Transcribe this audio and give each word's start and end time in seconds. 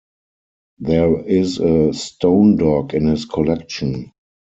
There 0.79 1.19
is 1.27 1.59
a 1.59 1.93
stone 1.93 2.55
dog 2.55 2.95
in 2.95 3.05
his 3.05 3.25
collection. 3.25 4.11